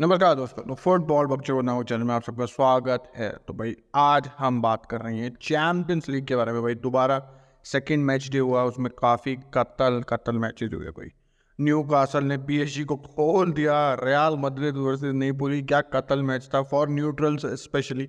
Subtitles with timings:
[0.00, 4.28] नमस्कार दोस्तों तो फुटबॉल बच्चों नाउ चैनल में आप सबका स्वागत है। तो भाई, आज
[4.38, 7.16] हम बात कर रहे हैं चैंपियंस लीग के बारे में भाई। दोबारा
[7.64, 11.10] सेकेंड मैच डे हुआ, उसमें काफ़ी कत्ल कत्ल मैचेज हुए भाई
[11.58, 16.62] न्यू कासल ने पीएसजी को खोल दिया रियाल मदरिद वर्सेस नेपोली क्या कत्ल मैच था
[16.70, 18.08] फॉर न्यूट्रल्स स्पेशली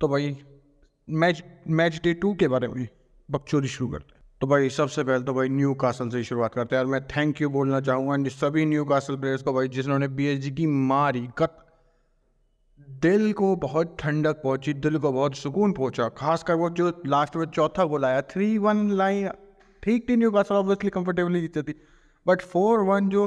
[0.00, 0.36] तो भाई
[1.08, 2.86] मैच मैच डे टू के बारे में
[3.28, 6.76] बकचोदी शुरू करते हैं। तो भाई, सबसे पहले तो भाई न्यू कासल से शुरुआत करते
[6.76, 10.50] हैं। और मैं थैंक यू बोलना चाहूँगा सभी न्यू कासल प्लेयर्स को भाई, जिन्होंने बी
[10.50, 11.56] की मारी कत
[13.02, 17.44] दिल को बहुत ठंडक पहुँची, दिल को बहुत सुकून पहुँचा। खासकर वो जो लास्ट में
[17.46, 19.28] चौथा गोल आया थ्री वन लाइन
[19.82, 21.74] ठीक थी न्यू कासल ऑब्वियसली कंफर्टेबली जीती थी।
[22.26, 23.26] बट फोर वन जो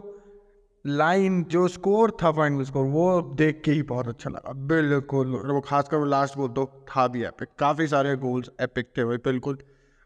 [0.85, 3.05] लाइन जो स्कोर था फाइनल स्कोर वो
[3.37, 7.23] देख के ही बहुत अच्छा लगा। बिल्कुल, वो खासकर वो लास्ट गोल तो था भी
[7.25, 9.57] एपिक काफ़ी सारे गोल्स एपिक थे भाई, बिल्कुल।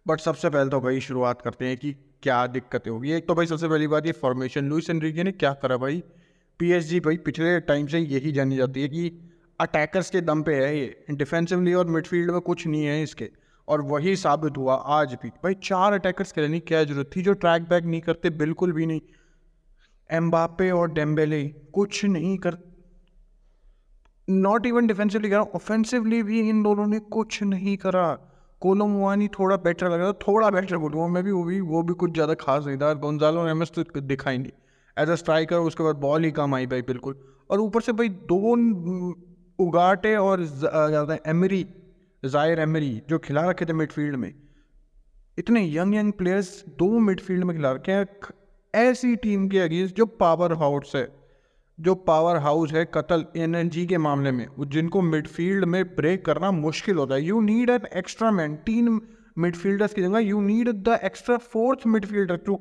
[0.07, 1.93] बट सबसे पहले तो भाई शुरुआत करते हैं कि
[2.23, 5.53] क्या दिक्कतें होगी। एक तो भाई सबसे पहली बात ये फॉर्मेशन लुइस एनरिके ने क्या
[5.53, 6.03] करा भाई?
[6.59, 9.11] पीएसजी भाई पिछले टाइम से यही जानी जाती है कि
[9.59, 13.30] अटैकर्स के दम पे है ये। डिफेंसिवली और मिडफील्ड में कुछ नहीं है इसके।
[13.67, 17.22] और वही साबित हुआ आज भी। भाई चार अटैकर्स के की क्या ज़रूरत थी?
[17.22, 19.02] जो ट्रैक बैक नहीं करते, बिल्कुल भी नहीं।
[20.11, 22.58] एम्बापे और डेम्बेले कुछ नहीं कर
[24.30, 28.08] नॉट इवन डिफेंसिवली करा ऑफेंसिवली भी इन दोनों ने कुछ नहीं करा।
[28.61, 31.94] कोलोमुआनी थोड़ा बेटर लग रहा था, थोड़ा बेटर बोलूँगा मैं भी वो भी वो भी
[31.95, 34.52] कुछ ज़्यादा खास नहीं था गोंजालो एमएस तो दिखाई नहीं।
[34.97, 37.16] एज अ स्ट्राइकर उसके बाद बॉल ही कम आई भाई, बिल्कुल।
[37.50, 38.55] और ऊपर से भाई दो
[39.59, 41.66] उगाटे और ज़्यादा एमरी
[42.23, 44.33] जायर एमरी जो खिला रखे थे मिडफील्ड में।
[45.38, 48.05] इतने यंग यंग प्लेयर्स दो मिडफील्ड में खिला रखे हैं
[48.73, 51.08] ऐसी टीम के अगेंस्ट जो पावर हाउस है।
[51.80, 56.95] जो पावर हाउस है कतल एनर्जी के मामले में जिनको मिडफील्ड में ब्रेक करना मुश्किल
[56.95, 59.00] होता है। You need an extra man तीन
[59.38, 62.56] मिडफील्डर्स की जगह you need the extra fourth midfielder to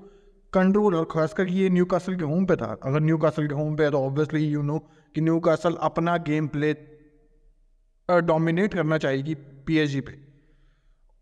[0.52, 3.76] control और खासकर ये न्यू कासल के होम पे था। अगर न्यू कासल के होम
[3.76, 4.78] पे है तो ऑब्वियसली यू नो
[5.14, 6.72] कि न्यू कासल अपना गेम प्ले
[8.08, 9.34] डोमिनेट करना चाहेगी
[9.66, 10.18] पीएसजी पे।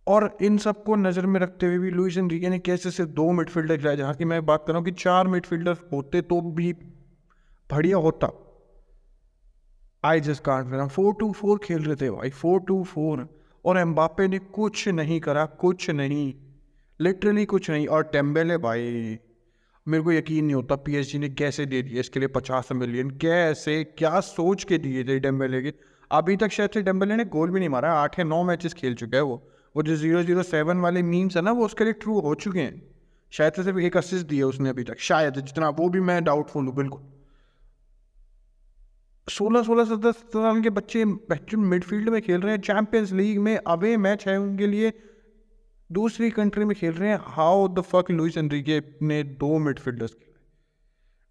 [0.07, 3.77] और इन सबको नज़र में रखते हुए भी लुइस एनरिके ने कैसे सिर्फ़ दो मिडफील्डर
[3.77, 3.97] खिलाए?
[3.97, 6.73] जहाँ की मैं बात कर रहा हूँ कि चार मिडफील्डर होते तो भी
[7.75, 8.29] बढ़िया होता।
[10.05, 13.29] I just can't win four two four खेल रहे थे भाई फोर टू फोर
[13.65, 16.35] और एम्बापे ने कुछ नहीं करा, कुछ नहीं।
[17.01, 19.19] लिटरली कुछ नहीं। और टेम्बेले भाई,
[19.89, 23.85] मेरे को यकीन नहीं होता पीएसजी ने कैसे दे दिया इसके लिए पचास मिलियन कैसे?
[23.85, 25.73] क्या सोच के दिए थे डेम्बेले के?
[26.11, 28.95] अभी तक शायद से डेम्बेले ने गोल भी नहीं मारा। आठ या नौ मैचेस खेल
[28.95, 31.93] चुके हैं वो। वो जो ज़ीरो ज़ीरो सेवन वाले मीम्स है ना, वो उसके लिए
[31.93, 32.83] ट्रू हो चुके हैं।
[33.31, 36.67] शायद से सिर्फ़ एक असिस्ट दिया उसने अभी तक। शायद, जितना वो भी मैं डाउटफुल
[36.67, 37.14] हूँ, बिल्कुल।
[39.29, 41.05] सोलह सोलह सत्रह सत्रह साल के बच्चे
[41.57, 44.93] मिडफील्ड में खेल रहे हैं। चैंपियंस लीग में अवे मैच है उनके लिए।
[45.91, 50.33] दूसरी कंट्री में खेल रहे हैं। How the fuck Luis Enrique ने दो मिडफील्डर्स खेले?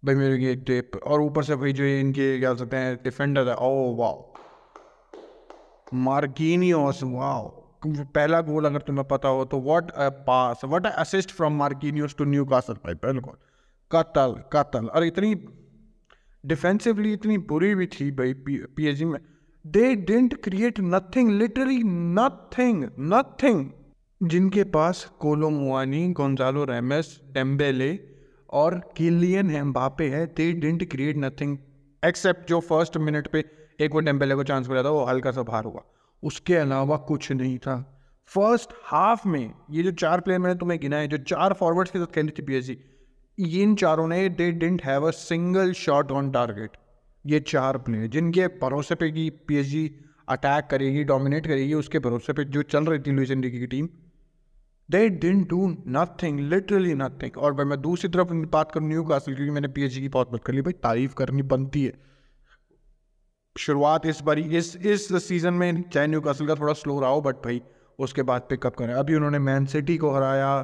[0.02, 3.56] भाई मेरे ये टेप और ऊपर से भाई जो इनके क्या सकते हैं डिफेंडर है।
[3.56, 4.32] ओ वाओ
[5.94, 7.48] मार्किनियोस वाओ
[7.86, 12.14] पहला गोल अगर तुम्हें पता हो तो what a pass what a assist from Marquinhos
[12.18, 13.34] to Newcastle भाई, बिल्कुल।
[13.90, 15.34] कतल कतल। और इतनी
[16.44, 19.20] डिफेंसिवली इतनी बुरी भी थी भाई पी एच में।
[19.64, 23.70] They didn't create nothing literally nothing nothing
[24.20, 27.98] जिनके पास Kolo Muani Gonzalo Ramos Dembele
[28.52, 31.56] और किलियन एम्बापे है they didn't create nothing
[32.02, 33.44] except जो फ़र्स्ट मिनट पे
[33.80, 35.82] एक वो डेम्बेले को चांस मिला था, वो हल्का सा बाहर हुआ।
[36.22, 37.76] उसके अलावा कुछ नहीं था।
[38.26, 41.98] फ़र्स्ट हाफ़ में ये जो चार प्लेयर मैंने तुम्हें गिना है जो चार फॉरवर्ड्स के
[41.98, 42.60] साथ खेली थी पी
[43.38, 46.76] इन चारों ने they didn't have a single shot on target
[47.24, 49.90] ये चार प्लेयर जिनके भरोसे पे की पीएसजी
[50.28, 53.88] अटैक करेगी डोमिनेट करेगी, उसके भरोसे पे जो चल रही थी लुइस एनरिके की team
[54.88, 59.34] they didn't do nothing literally nothing और भाई मैं दूसरी तरफ़ बात करूँ न्यू कासल
[59.34, 61.92] क्योंकि मैंने पीएचजी की बहुत बात कर ली, भाई तारीफ़ करनी बनती है।
[63.56, 67.20] शुरुआत इस बारी, इस इस सीज़न में, चाहे न्यू कासल का थोड़ा स्लो रहा हो
[67.20, 67.62] बट भाई
[67.98, 70.54] उसके बाद पिकअप करें। अभी उन्होंने मैन सिटी को हराया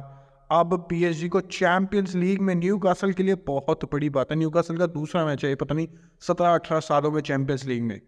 [0.51, 4.49] अब पीएसजी को चैंपियंस लीग में न्यू कासल के लिए बहुत बड़ी बात है। न्यू
[4.49, 5.87] कासल का दूसरा मैच है पता नहीं,
[6.21, 8.01] सत्रह अठारह सालों में चैंपियंस लीग में।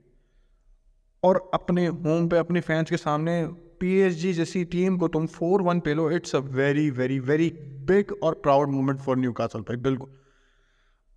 [1.23, 3.45] और अपने होम पे, अपने फैंस के सामने
[3.79, 7.49] पीएसजी जैसी टीम को तुम फोर वन पे लो it's a very very very
[7.87, 10.09] big और proud moment for Newcastle भाई बिल्कुल।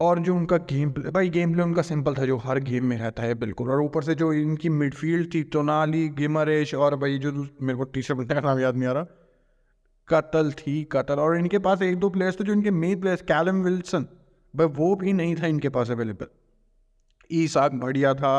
[0.00, 2.96] और जो उनका गेम प्ले भाई गेम प्ले उनका सिंपल था, जो हर गेम में
[2.98, 7.32] रहता है, बिल्कुल। और ऊपर से जो इनकी मिडफील्ड थी टोनाली गिमरेश और भाई, जो
[7.32, 9.06] मेरे को टी शर्ट का नाम याद नहीं आ रहा
[10.08, 13.62] कतल थी कतल। और इनके पास एक दो प्लेयर्स थे जो इनके मेन प्लेयर्स कैलम
[13.64, 14.06] विल्सन
[14.54, 16.26] भाई वो भी नहीं था इनके पास अवेलेबल
[17.30, 18.32] ई साग बढ़िया था।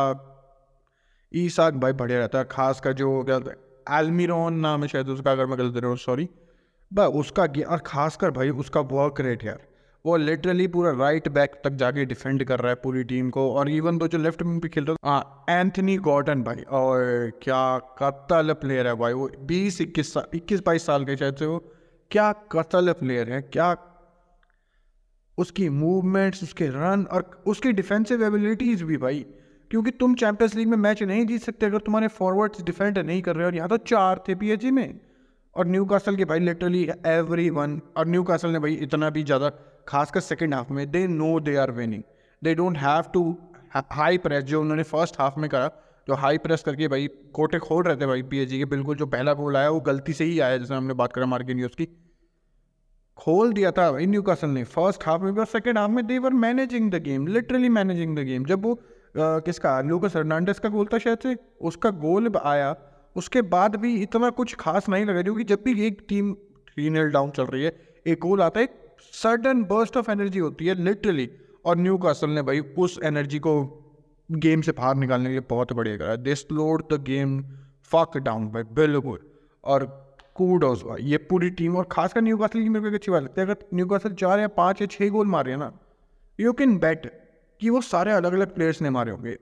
[1.32, 3.40] ई साग भाई बढ़िया रहता है खास कर जो क्या
[3.88, 6.30] एलमिरोन नाम है शायद उसका, अगर मैं गलत रहा हूँ सॉरी
[6.92, 9.62] भाई उसका, और खास कर भाई उसका वर्क रेट यार।
[10.06, 13.70] वो लिटरली पूरा राइट बैक तक जाके डिफेंड कर रहा है पूरी टीम को और
[13.70, 15.18] इवन तो जो लेफ़्ट में भी खेल रहा
[15.48, 20.62] है एंथनी गॉर्डन भाई, और क्या कतल प्लेयर है भाई वो, बीस, इक्कीस साल इक्कीस,
[20.66, 21.58] बाईस साल के से वो,
[22.12, 23.76] क्या कतल प्लेयर है, क्या
[25.38, 29.26] उसकी मूवमेंट्स उसके रन और उसकी डिफेंसिव एबिलिटीज भी भाई,
[29.72, 33.36] क्योंकि तुम चैंपियंस लीग में मैच नहीं जीत सकते अगर तुम्हारे फॉरवर्ड्स डिफेंड नहीं कर
[33.36, 35.00] रहे और यहाँ तो चार थे पी में,
[35.56, 39.24] और न्यू कासल के भाई लिटरली एवरी वन और न्यू कासल ने भाई इतना भी
[39.24, 39.52] ज़्यादा
[39.88, 42.04] खासकर सेकेंड हाफ़ में they know they are winning
[42.44, 43.38] they don't have to
[43.76, 45.72] high press जो उन्होंने फ़र्स्ट हाफ़ में करा
[46.08, 49.34] जो हाई प्रेस करके भाई कोटे खोल रहे थे भाई पी के बिल्कुल जो पहला
[49.34, 51.88] गोल आया वो गलती से ही आया जैसे हमने बात करा मार्के न्यूज़ की।
[53.18, 56.18] खोल दिया था भाई न्यू कासल ने फ़र्स्ट हाफ़ में और सेकेंड हाफ़ में they
[56.18, 60.70] were managing the game literally managing the game जब वो आ, किसका लूकस हर्नांडेस का
[60.70, 62.76] गोल था शायद से उसका गोल आया
[63.16, 67.30] उसके बाद भी इतना कुछ खास नहीं लगा क्योंकि जब भी एक टीम थ्री डाउन
[67.30, 71.30] चल रही है एक गोल आता है सडन बर्स्ट ऑफ़ एनर्जी होती है लिटरली
[71.66, 73.54] और न्यू कासल ने भाई उस एनर्जी को
[74.30, 77.42] गेम से बाहर निकालने के लिए बहुत बढ़िया करा। They slowed the game
[77.92, 79.20] fuck down भाई, बिल्कुल।
[79.64, 79.86] और
[80.36, 83.42] कूडोज भाई, ये पूरी टीम और खासकर न्यू कासल की मेरे को अच्छी बात लगती
[83.42, 85.72] है, अगर न्यू कासल चार या पाँच या छः गोल मारे हैं ना
[86.40, 87.12] यू कैन बेट
[87.62, 89.38] कि वो सारे अलग अलग प्लेयर्स ने मारे होंगे।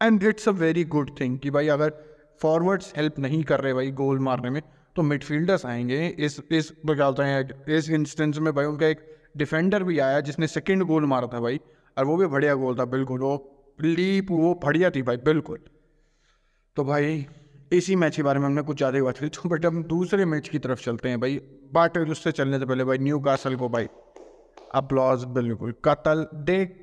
[0.00, 1.92] And it's a very good thing कि भाई अगर
[2.40, 4.62] फॉरवर्ड्स हेल्प नहीं कर रहे भाई गोल मारने में।
[4.96, 9.06] तो मिडफील्डर्स आएँगे, इस इस क्या होता है, इस इंस्टेंस में भाई उनका एक
[9.36, 11.60] डिफेंडर भी आया जिसने सेकंड गोल मारा था भाई,
[11.96, 15.58] और वो भी बढ़िया गोल था, बिल्कुल, वो लीप वो बढ़िया थी भाई, बिल्कुल।
[16.76, 17.26] तो भाई,
[17.72, 20.48] इसी मैच के बारे में हमने कुछ ज़्यादा बात करी तो बट हम दूसरे मैच
[20.48, 21.40] की तरफ़ चलते हैं भाई।
[21.74, 23.88] बट उससे चलने से पहले भाई न्यू कासल को भाई
[24.74, 26.78] अपलॉज बिल्कुल, कतल देख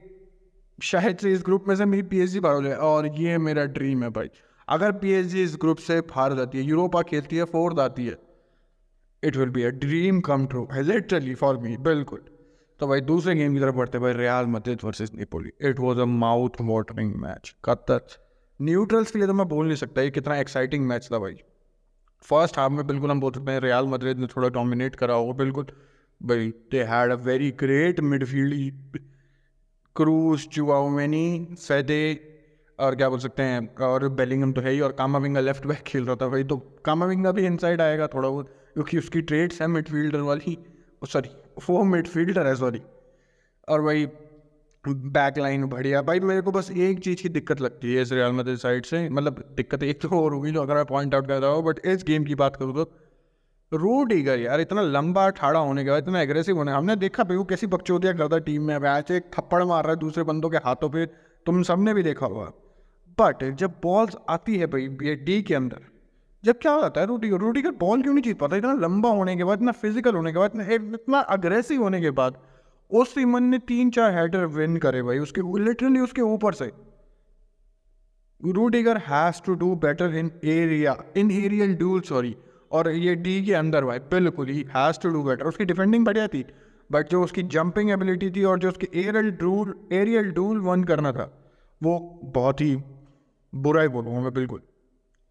[0.80, 4.04] शायद से इस ग्रुप में से मेरी पी एच डी बाहर और ये मेरा ड्रीम
[4.04, 4.30] है भाई।
[4.70, 5.14] अगर पी
[5.44, 8.18] इस ग्रुप से बाहर जाती है यूरोपा खेलती है फोर्थ आती है
[9.24, 12.24] it will be a dream come true literally for me बिल्कुल।
[12.80, 16.06] तो भाई दूसरे गेम की तरफ़ बढ़ते भाई Real Madrid versus Napoli it was a
[16.06, 18.06] mouth watering match Qatar
[18.60, 21.36] neutrals के लिए तो मैं बोल नहीं सकता, ये कितना एक्साइटिंग मैच था भाई।
[22.26, 25.34] फ़र्स्ट हाफ़ में बिल्कुल हम बोल सकते हैं रियाल मद्रिद ने थोड़ा डोमिनेट करा होगा,
[25.34, 25.66] बिल्कुल।
[26.22, 29.00] भाई they had a very great midfield
[29.96, 32.02] Kroos Tchouameni Fede
[32.80, 36.06] और क्या बोल सकते हैं, और बेलिंगम तो है ही, और कामाविंगा लेफ़्ट बैक खेल
[36.06, 40.22] रहा था भाई तो कामाविंगा भी इनसाइड आएगा थोड़ा बहुत, क्योंकि उसकी ट्रेड्स है मिडफील्डर
[40.22, 40.58] वाली
[41.02, 41.30] सॉरी
[41.70, 42.82] वो मिडफील्डर है सॉरी
[43.68, 44.08] और भाई
[44.86, 48.32] बैक लाइन बढ़िया, भाई मेरे को बस एक चीज़ की दिक्कत लगती है इस रियल
[48.34, 51.42] मदर साइड से मतलब दिक्कत एक तो और होगी जो अगर मैं पॉइंट आउट कर
[51.42, 52.92] रहा हूँ बट इस गेम की बात करूँ तो
[53.72, 57.38] रूट गई यार, इतना लंबा ठाड़ा होने के बाद, इतना एग्रेसिव होने, हमने देखा भाई
[57.38, 60.58] वो कैसी बकचोदिया करता टीम में ऐसे एक थप्पड़ मार रहा है दूसरे बंदों के
[60.60, 61.06] हाथों पर
[61.46, 62.52] तुम सबने भी देखा होगा।
[63.20, 64.88] बट जब बॉल्स आती है भाई
[65.18, 65.82] डी के अंदर,
[66.44, 68.56] जब क्या होता है रूटी रूटी का बॉल क्यों नहीं जीत पाता?
[68.56, 72.38] इतना लंबा होने के बाद, इतना फ़िज़िकल होने के बाद, इतना अग्रेसिव होने के बाद,
[72.92, 76.72] उस सीमन ने तीन चार हेडर विन करे भाई, उसके लिटरली उसके ऊपर से।
[78.42, 82.36] Rudiger has to do better in area in aerial duel sorry
[82.72, 86.28] और ये डी के अंदर भाई, बिल्कुल ही हैज़ टू डू बेटर उसकी डिफेंडिंग बढ़िया
[86.28, 86.46] थी
[86.90, 91.12] बट जो उसकी जंपिंग एबिलिटी थी और जो उसकी aerial duel aerial duel won करना
[91.12, 91.30] था,
[91.82, 92.76] वो बहुत ही
[93.54, 94.62] बुरा ही बोलूँगा मैं, बिल्कुल।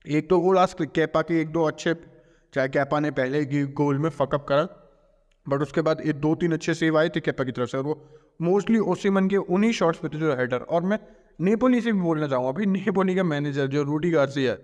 [0.05, 1.94] एक तो गोल आज कैपा के एक दो अच्छे,
[2.53, 4.69] चाहे कैपा ने पहले की गोल में फकअप करा
[5.47, 7.85] बट उसके बाद ये दो तीन अच्छे सेव आए थे कैपा की तरफ़ से, और
[7.85, 10.99] वो मोस्टली ओसीमन के उन्हीं शॉट्स पे थे जो हेडर और मैं
[11.41, 14.58] नेपोली से भी बोलना चाहूँगा भाई नेपोली का मैनेजर जो रूडी गार्सी है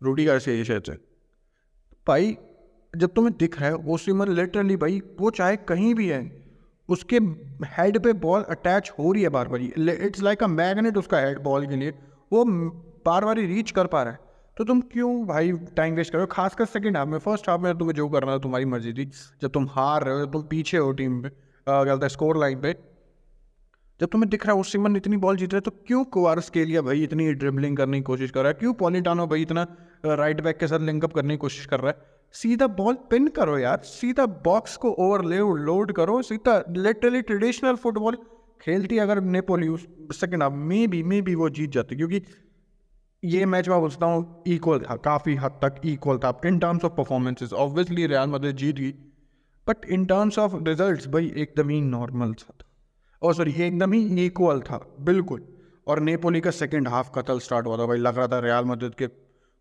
[0.00, 0.92] रूडी गार्सी है शायद से
[2.06, 2.36] भाई,
[2.94, 6.20] जब तुम्हें दिख रहा है ओसीमन लिटरली भाई, वो चाहे कहीं भी है,
[6.88, 7.16] उसके
[7.68, 11.38] हेड पे बॉल अटैच हो रही है बार बार इट्स लाइक अ मैगनेट उसका हेड
[11.42, 11.92] बॉल के लिए।
[12.32, 12.44] वो
[13.06, 14.18] बार बार ही रीच कर पा रहा है।
[14.56, 17.94] तो तुम क्यों भाई टाइम वेस्ट करो खासकर सेकंड हाफ़ में फ़र्स्ट हाफ़ में तुम्हें
[17.94, 19.04] जो करना था, तुम्हारी मर्ज़ी थी।
[19.42, 22.72] जब तुम हार रहे हो, तुम पीछे हो टीम पे बोलता है स्कोर लाइन पे।
[24.00, 26.64] जब तुम्हें दिख रहा है, उस सिमन इतनी बॉल जीत रहे तो क्यों कुवारस के
[26.64, 28.54] लिए भाई इतनी ड्रिबलिंग करने की कोशिश कर रहा है?
[28.54, 29.66] क्यों पॉलिटानो भाई इतना
[30.06, 32.02] राइट बैक के साथ लिंकअप करने की कोशिश कर रहा है?
[32.32, 37.74] सीधा बॉल पिन करो यार। सीधा बॉक्स को ओवर ले लोड करो। सीधा लिटरली ट्रेडिशनल
[37.74, 38.18] फुटबॉल
[38.60, 42.22] खेलती अगर नेपोली उस second half maybe maybe वो जीत जाती क्योंकि
[43.22, 46.92] ये मैच मैं बोलता हूँ इक्वल था, काफ़ी हद तक इक्वल था in terms of
[46.92, 48.90] performances obviously Real Madrid जीत गई
[49.66, 52.54] but in terms of result भाई, एकदम ही नॉर्मल था,
[53.22, 55.42] और सॉरी एकदम ही इक्वल था, बिल्कुल,
[55.86, 58.94] और नेपोली का सेकेंड हाफ़ कतल स्टार्ट हुआ था, भाई, लग रहा था रियाल मदद
[58.94, 59.06] के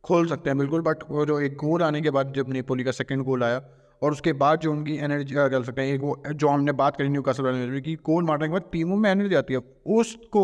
[0.03, 2.91] खोल सकते हैं, बिल्कुल बट वो जो एक गोल आने के बाद जब नेपोली का
[2.91, 3.59] सेकेंड गोल आया
[4.01, 7.21] और उसके बाद जो उनकी एनर्जी कह सकते हैं वो, जो हमने बात करी न्यू
[7.21, 9.59] कासल की गोल मारने के बाद टीमों में एनर्जी आती है।
[9.93, 10.43] उसको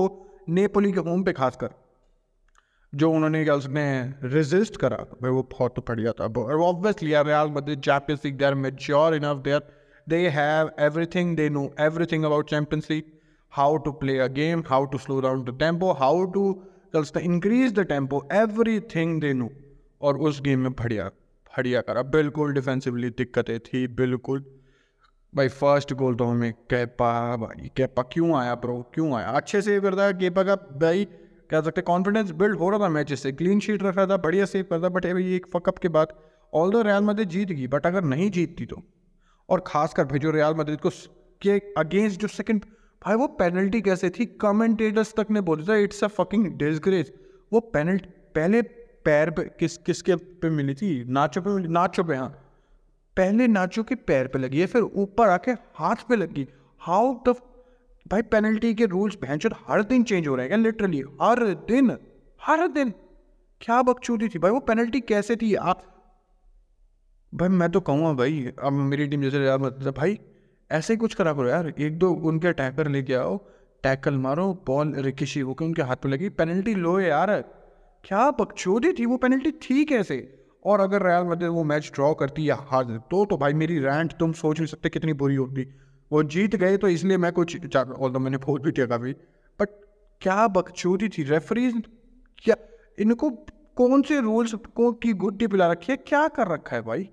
[0.50, 1.70] नेपोली के होम पे खासकर,
[2.94, 7.52] जो उन्होंने क्या सकते हैं रेजिस्ट करा। भाई, वो बहुत बढ़िया था। ऑब्वियसली यार Real
[7.52, 9.62] Madrid champions league they are mature enough they are
[10.08, 13.04] they have everything they know everything about champions league
[13.54, 16.44] how to play a game how to slow down the tempo how to
[16.96, 18.22] increase the tempo
[18.96, 19.50] everything they know
[20.02, 21.10] और उस game में बढ़िया।
[21.58, 24.44] बढ़िया करा। बिल्कुल defensively दिक्कतें थी, बिल्कुल।
[25.36, 29.28] भाई फ़र्स्ट गोल तो हमें कैपा भाई कैपा क्यों आया ब्रो क्यों आया?
[29.28, 31.06] अच्छे से करता है केपा का, भाई,
[31.50, 34.46] कह सकते कॉन्फिडेंस बिल्ड हो रहा था मैच से। क्लीन शीट रख रहा था, बढ़िया
[34.46, 36.14] सेव करता बट भाई एक फकअप के बाद
[36.54, 38.82] ऑल दो रियाल मदद जीत गई बट अगर नहीं जीतती तो।
[39.50, 40.90] और खासकर भाई जो रियाल मदद को
[41.42, 42.62] के अगेंस्ट जो सेकंड
[43.02, 44.26] भाई, वो पेनल्टी कैसे थी?
[44.26, 47.12] कमेंटेटर्स तक ने बोला था इट्स अ फकिंग डिसग्रेस
[47.54, 48.62] वो पेनल्टी पहले
[49.06, 51.04] पैर पे, किस, किसके पे मिली थी?
[51.06, 52.30] नाचो पे मिली, नाचो पे हाँ।
[53.18, 56.48] पहले नाचो के पैर पे लगी है, फिर ऊपर आके हाथ पे लगी।
[56.82, 57.36] हाउ द
[58.06, 61.98] भाई पेनल्टी के रूल्स भैंस हर दिन चेंज हो रहे हैं लिटरली हर दिन
[62.40, 62.94] हर दिन।
[63.62, 65.54] क्या बकचोदी थी भाई, वो पेनल्टी कैसे थी?
[65.56, 65.84] आप,
[67.34, 70.20] भाई मैं तो कहूँगा भाई, अब मेरी टीम जैसे यार मतलब भाई
[70.72, 73.38] ऐसे ही कुछ करा करो यार। एक दो उनके टैकर लेके आओ
[73.84, 76.30] टैकल मारो बॉल रिकिशी होकर उनके हाथ पे लगी?
[76.30, 77.32] पेनल्टी लो यार।
[78.06, 80.18] क्या बकचोदी थी वो पेनल्टी थी कैसे?
[80.66, 83.78] और अगर रयाल मदद वो मैच ड्रॉ करती या हार देती तो तो भाई मेरी
[83.80, 85.64] रैंट तुम सोच नहीं सकते कितनी बुरी होती।
[86.12, 89.14] वो जीत गए तो इसलिए मैं कुछ और तो मैंने फ़ोन भी किया काफ़ी।
[89.60, 89.70] बट
[90.22, 91.24] क्या बकचोदी थी?
[91.24, 91.82] रेफरीज
[92.38, 92.56] क्या,
[93.00, 93.30] इनको
[93.78, 95.98] कौन से रूल्स को, की गुड्डी पिला रखी है?
[95.98, 97.10] क्या कर रखा है भाई?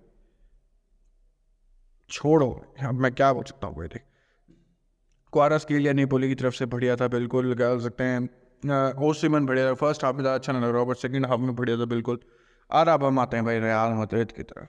[2.10, 2.50] छोड़ो,
[2.84, 4.02] अब मैं क्या बोल सकता हूँ भाई देख।
[5.32, 8.28] क्वारस के लिए नेपोली की तरफ़ से बढ़िया था, बिल्कुल, कह सकते हैं।
[8.62, 11.76] ओसिमन बढ़िया फ़र्स्ट हाफ़ में ज़्यादा अच्छा नहीं लग रहा बट सेकंड हाफ़ में बढ़िया
[11.78, 12.18] था बिल्कुल।
[12.70, 14.68] और अब हम आते हैं भाई रियाल मदरिद की तरफ़।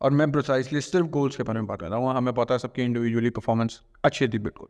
[0.00, 2.58] और मैं प्रोसाइसली सिर्फ़ गोल्स के बारे में बात कर रहा हूँ, हमें पता है
[2.58, 4.68] सबकी इंडिविजुअली परफॉर्मेंस अच्छी थी बिल्कुल।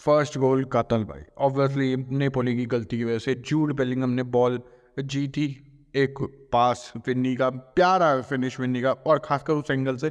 [0.00, 4.60] फ़र्स्ट गोल कातल भाई। ऑब्वियसली नेपोली की गलती की वजह से जूड बेलिंगम ने बॉल
[4.98, 5.46] जीती।
[5.94, 6.18] एक
[6.52, 10.10] पास विन्नी का, प्यारा फिनिश विन्नी का, और खासकर उस एंगल से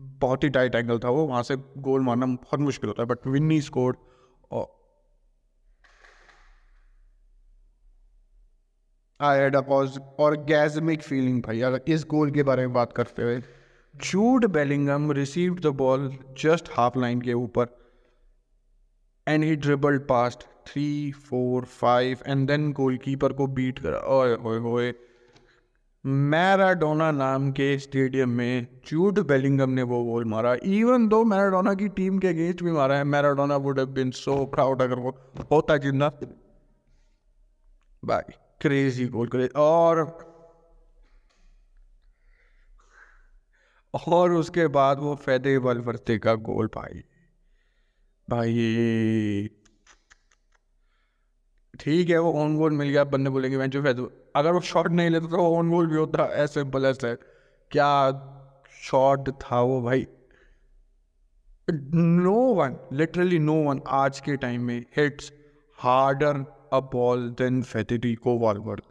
[0.00, 3.26] बहुत ही टाइट एंगल था वो, वहाँ से गोल मारना बहुत मुश्किल होता है बट
[3.26, 3.96] विन्नी स्कोर
[9.20, 9.50] आई
[10.20, 13.40] और गैजमिक फीलिंग भाई, अगर इस गोल के बारे में बात करते हुए
[13.94, 17.66] Jude Bellingham receive the ball just half line के ऊपर
[19.26, 24.58] and he dribbled past three four five and then goalkeeper को बीट करा। ओए ओए
[24.72, 24.92] ओए।
[26.04, 31.88] मैराडोना नाम के स्टेडियम में जूड बेलिंगम ने वो गोल मारा। इवन दो मैराडोना की
[31.88, 35.10] टीम के अगेंस्ट भी मारा है, Maradona would have been so proud अगर वो
[35.52, 36.08] होता ज़िंदा
[38.02, 40.02] भाई क्रेजी गोल करे। और
[43.94, 47.02] और उसके बाद वो फैदे बलवर्ते का गोल भाई।
[48.28, 49.48] भाई
[51.80, 54.88] ठीक है, वो ऑन गोल मिल गया बंदे बोलेंगे मैं जो फैदो अगर वो शॉट
[54.88, 57.14] नहीं लेता तो ऑन गोल भी होता ऐसे सिंपल ऐसे
[57.70, 58.10] क्या
[58.82, 60.06] शॉट था वो भाई?
[61.70, 65.32] No one literally no one आज के टाइम में hits
[65.78, 68.84] harder a ball than Federico Valverde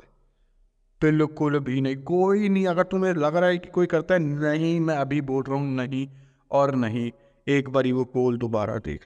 [1.01, 4.79] बिल्कुल भी नहीं, कोई नहीं, अगर तुम्हें लग रहा है कि कोई करता है, नहीं,
[4.79, 6.07] मैं अभी बोल रहा हूँ, नहीं
[6.51, 7.11] और नहीं।
[7.47, 9.05] एक बारी वो गोल दोबारा देख।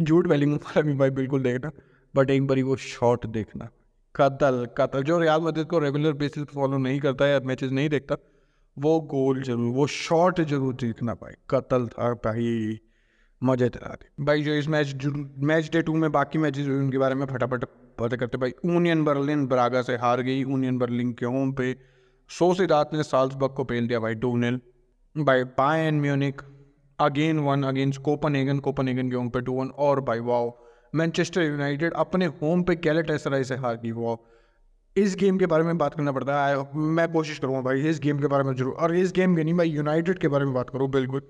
[0.00, 0.58] झूठ वेलिंग
[0.98, 1.70] भाई बिल्कुल देखना
[2.14, 3.68] बट एक बारी वो शॉट देखना।
[4.14, 7.88] कतल कतल जो रियाल मदद को रेगुलर बेसिस पर फॉलो नहीं करता है मैचेस नहीं
[7.88, 8.16] देखता,
[8.76, 12.78] वो गोल ज़रूर, वो शॉट ज़रूर देखना भाई। कतल था भाई,
[13.42, 15.04] मज़े थे भाई जो इस मैच
[15.44, 17.64] मैच डे टू में बाकी मैचेस हुए उनके बारे में फटाफट
[17.98, 21.74] पता करते, भाई यूनियन बर्लिन ब्रागा से हार गई। यूनियन बर्लिन के होम पे
[22.30, 24.60] सो से रात ने साल्सबर्ग को पेल दिया भाई two nil
[25.16, 26.40] by Bayern Munich
[26.98, 28.00] again one against
[28.36, 30.50] Copenhagen Copenhagen के होम पे टू वन और बाई वाओ
[30.92, 34.24] मैनचेस्टर यूनाइटेड अपने होम पे कैलेट एसराई से हार गई वो?
[34.96, 38.18] इस गेम के बारे में बात करना पड़ता है। मैं कोशिश करूँगा भाई, इस गेम
[38.18, 40.70] के बारे में ज़रूर। और इस गेम के नहीं मैं यूनाइटेड के बारे में बात
[40.70, 41.22] करूँ, बिल्कुल।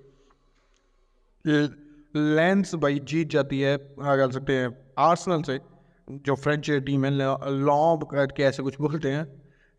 [2.15, 5.59] लेंस भाई जीत जाती है कह सकते हैं आर्सनल से,
[6.07, 9.25] जो फ्रेंच टीम है लॉब करके ऐसे कुछ बोलते हैं।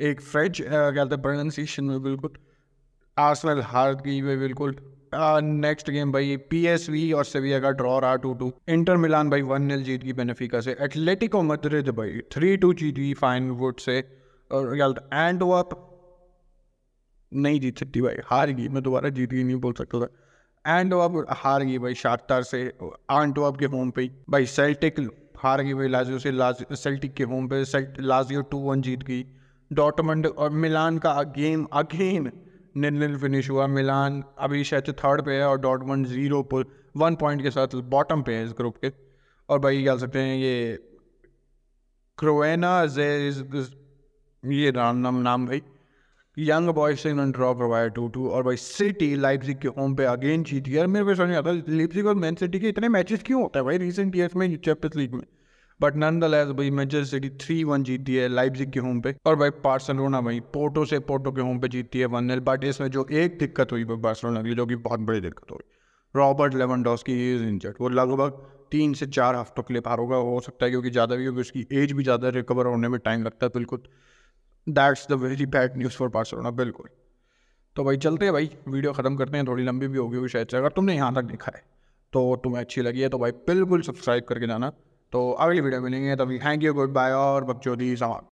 [0.01, 2.33] एक फ्रेंच कहते हैं प्रोनाउंसिएशन में, बिल्कुल।
[3.17, 4.77] आर्सनल हार गई हुई बिल्कुल।
[5.15, 9.31] नेक्स्ट गेम भाई पी एस वी और सेविया का ड्रॉ रहा टू टू इंटर मिलान
[9.31, 10.77] भाई वन नील जीत गई बेनिफिका से.
[10.81, 14.01] एथलेटिको मद्रिद भाई थ्री टू जीत गई फाइन वुड से.
[14.51, 14.77] और
[15.13, 15.81] एंड वप
[17.33, 18.69] नहीं जीत सकती भाई, हार गई.
[18.69, 20.79] मैं दोबारा जीत गई, नहीं बोल सकता था.
[20.79, 22.63] एंड वप हार गई भाई शाख्तार से.
[22.63, 25.01] एंड वप के होम पे भाई सेल्टिक
[25.39, 26.31] हार गई भाई लाजियो से.
[26.31, 27.63] लाज सेल्टिक के होम पे
[28.01, 29.25] लाजियो टू वन जीत गई.
[29.71, 32.31] डॉटमंड और मिलान का game again
[32.77, 36.65] nil nil finish हुआ मिलान। अभी शायद थर्ड पे है और डॉटमंड ज़ीरो पर
[36.97, 38.91] वन पॉइंट के साथ बॉटम पे है इस ग्रुप के।
[39.49, 40.79] और भाई कह सकते हैं, ये
[42.19, 43.07] क्रोएना जे
[44.45, 45.63] ये नाम नाम नाम भाई।
[46.37, 50.05] यंग बॉयज़ से इन्होंने ड्रॉ करवाया टू टू और भाई सिटी लाइप्जिग के होम पे
[50.05, 53.23] अगेन जीत गया। मेरे को समझ नहीं आता लिप्जिग और मैन सिटी के इतने मैचेस
[53.27, 55.23] क्यों होते हैं भाई रिसेंट ईयर्स में चैंपियंस लीग में?
[55.81, 59.15] बट नन द लेस भाई मैनचेस्टर सिटी थ्री वन जीती है लाइप्जिग के होम पे।
[59.27, 62.65] और भाई पार्सलोना भाई पोर्टो से पोर्टो के होम पे जीती है वन एल बट
[62.65, 65.73] इसमें जो एक दिक्कत हुई बार्सलोना की, जो कि बहुत बड़ी दिक्कत हुई।
[66.15, 70.41] रॉबर्ट लेवनडॉस्की इज़ इंजर्ड वो लगभग तीन से चार हफ्तों के लिए बाहर होगा। हो
[70.41, 73.47] सकता है क्योंकि ज़्यादा भी, क्योंकि उसकी एज भी ज़्यादा रिकवर होने में टाइम लगता
[73.47, 73.83] है, बिल्कुल।
[74.67, 76.89] That's the very bad news for Barcelona बिल्कुल।
[77.77, 80.57] तो भाई, चलते हैं भाई वीडियो ख़त्म करते हैं। थोड़ी लंबी भी होगी शायद से,
[80.57, 81.63] अगर तुमने यहाँ तक देखा है
[82.13, 84.73] तो तुम्हें अच्छी लगी है तो भाई, बिल्कुल सब्सक्राइब करके जाना।
[85.15, 88.23] तो अगली वीडियो मिलेंगे तभी थैंक यू गुड बाय और बकचोदी समाप्त